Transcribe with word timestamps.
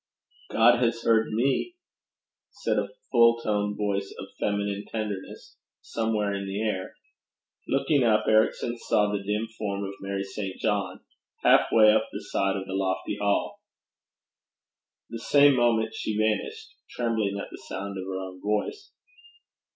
'God 0.49 0.79
has 0.83 1.03
heard 1.03 1.31
me!' 1.31 1.75
said 2.49 2.79
a 2.79 2.89
full 3.11 3.39
toned 3.39 3.77
voice 3.77 4.11
of 4.17 4.29
feminine 4.39 4.83
tenderness 4.91 5.57
somewhere 5.79 6.33
in 6.33 6.47
the 6.47 6.59
air. 6.59 6.95
Looking 7.67 8.01
up, 8.03 8.25
Ericson 8.27 8.79
saw 8.79 9.11
the 9.11 9.21
dim 9.21 9.47
form 9.59 9.83
of 9.83 9.93
Mary 9.99 10.23
St. 10.23 10.59
John 10.59 11.01
half 11.43 11.67
way 11.71 11.93
up 11.93 12.09
the 12.11 12.23
side 12.31 12.57
of 12.57 12.65
the 12.65 12.73
lofty 12.73 13.17
hall. 13.21 13.61
The 15.11 15.19
same 15.19 15.55
moment 15.55 15.93
she 15.93 16.17
vanished 16.17 16.71
trembling 16.89 17.37
at 17.39 17.51
the 17.51 17.61
sound 17.69 17.95
of 17.99 18.03
her 18.07 18.17
own 18.19 18.41
voice. 18.41 18.89